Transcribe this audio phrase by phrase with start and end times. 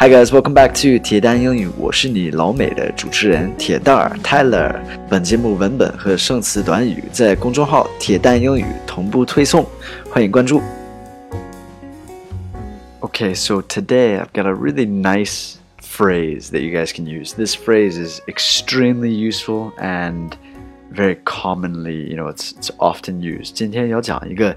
[0.00, 4.74] Hi guys, welcome back to 铁蛋英语，我是你老美的主持人铁蛋儿 Tyler。
[5.08, 9.66] 本节目文本和生词短语在公众号“铁蛋英语”同步推送，
[10.08, 10.62] 欢迎关注。
[13.00, 17.34] Okay, so today I've got a really nice phrase that you guys can use.
[17.34, 20.32] This phrase is extremely useful and
[20.92, 23.52] very commonly, you know, it's it's often used.
[23.54, 24.56] 今天要讲一个，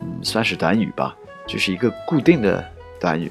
[0.00, 1.14] 嗯，算是短语吧，
[1.46, 2.64] 就是一个固定的
[3.00, 3.30] 短语。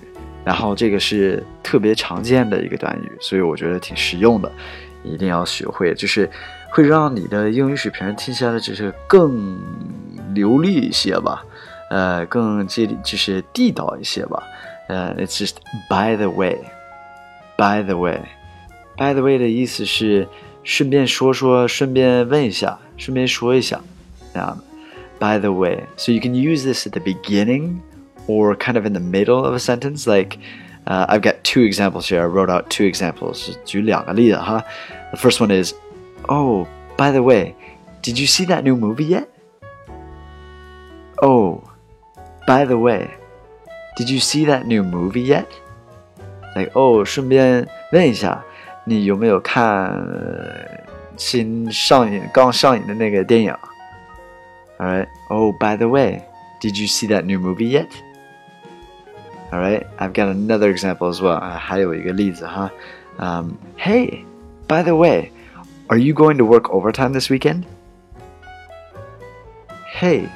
[0.49, 4.51] 然后这个是特别常见的一个短语，所以我觉得挺实用的，
[5.03, 6.27] 一定要学会，就是
[6.71, 9.59] 会让你的英语水平听起来就是更
[10.33, 11.45] 流利一些吧，
[11.91, 14.41] 呃，更接就是地道一些吧。
[14.87, 15.57] 呃，It's just
[15.87, 20.27] by the way，by the way，by the way 的意思是
[20.63, 23.79] 顺便说说，顺便问一下，顺便说一下，
[24.33, 24.63] 这样的。
[25.19, 27.81] By the way，so you can use this at the beginning。
[28.28, 30.06] or kind of in the middle of a sentence.
[30.06, 30.38] Like,
[30.86, 32.22] uh, I've got two examples here.
[32.22, 33.58] I wrote out two examples.
[33.66, 34.64] The
[35.16, 35.74] first one is,
[36.28, 37.54] Oh, by the way,
[38.02, 39.28] did you see that new movie yet?
[41.22, 41.62] Oh,
[42.46, 43.10] by the way,
[43.96, 45.48] did you see that new movie yet?
[46.56, 48.42] Like, oh, 顺便问一下，
[48.84, 49.92] 你有没有看
[51.16, 53.54] 新上映刚上映的那个电影？
[54.78, 55.08] Alright.
[55.30, 56.22] Oh, by the way,
[56.60, 57.88] did you see that new movie yet?
[59.52, 61.38] All right, I've got another example as well.
[61.38, 62.70] 还有一个例子哈。
[63.18, 64.24] Um, hey,
[64.66, 65.30] by the way,
[65.86, 67.64] are you going to work overtime this weekend?
[69.96, 70.28] Hey,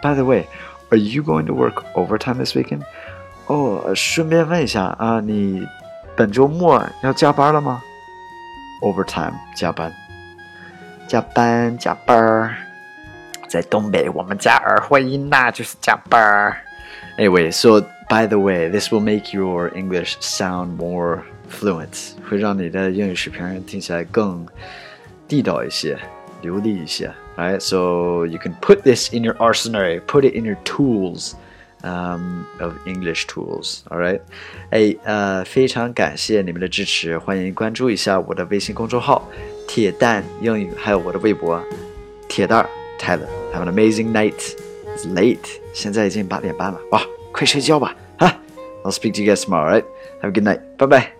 [0.00, 0.46] by the way,
[0.90, 2.82] are you going to work overtime this weekend?
[3.48, 5.66] 哦，顺便问一下啊，你
[6.14, 7.82] 本周末要加班了吗？
[8.82, 9.92] Overtime 加班，
[11.08, 12.54] 加班加班，
[13.48, 16.56] 在东北我们加儿化音那就是加班。
[17.18, 24.46] Anyway, so by the way, this will make your English sound more fluent，会让你的英语水平听起来更
[25.26, 25.98] 地道一些、
[26.42, 27.12] 流利一些。
[27.36, 31.32] Right, so you can put this in your arsenal, put it in your tools.
[31.84, 34.20] Um, of English tools, all right？
[34.70, 39.26] 哎，呃，非常感谢你们的支持，欢迎关注一下我的微信公众号“
[39.66, 41.60] 铁蛋英语”，还有我的微博“
[42.28, 42.68] 铁蛋儿
[43.00, 44.54] Tyler”。Have an amazing night.
[44.94, 45.38] It's late，
[45.74, 47.02] 现在已经八点半了，哇！
[47.32, 48.38] 快睡觉吧啊！
[48.84, 49.84] I'll speak to you guys tomorrow, right?
[50.20, 50.60] Have a good night.
[50.76, 51.15] Bye bye.